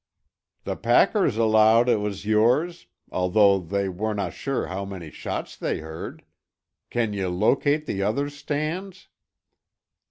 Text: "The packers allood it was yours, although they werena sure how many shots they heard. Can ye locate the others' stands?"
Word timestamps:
"The 0.63 0.75
packers 0.77 1.37
allood 1.37 1.87
it 1.87 1.97
was 1.99 2.25
yours, 2.25 2.87
although 3.11 3.59
they 3.59 3.87
werena 3.87 4.31
sure 4.31 4.65
how 4.65 4.83
many 4.83 5.11
shots 5.11 5.55
they 5.55 5.77
heard. 5.77 6.25
Can 6.89 7.13
ye 7.13 7.27
locate 7.27 7.85
the 7.85 8.01
others' 8.01 8.35
stands?" 8.35 9.09